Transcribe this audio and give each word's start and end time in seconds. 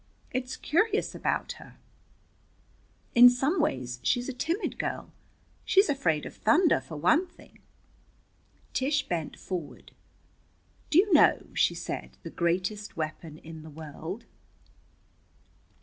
It's 0.31 0.57
curious 0.57 1.13
about 1.13 1.51
her. 1.61 1.75
In 3.13 3.29
some 3.29 3.61
ways 3.61 3.99
she's 4.01 4.27
a 4.27 4.33
timid 4.33 4.79
girl. 4.79 5.11
She's 5.63 5.89
afraid 5.89 6.25
of 6.25 6.33
thunder, 6.37 6.81
for 6.81 6.95
one 6.97 7.27
thing." 7.27 7.59
Tish 8.73 9.07
bent 9.07 9.37
forward. 9.37 9.91
"Do 10.89 10.97
you 10.97 11.13
know," 11.13 11.45
she 11.53 11.75
said, 11.75 12.17
"the 12.23 12.31
greatest 12.31 12.97
weapon 12.97 13.37
in 13.43 13.61
the 13.61 13.69
world?" 13.69 14.25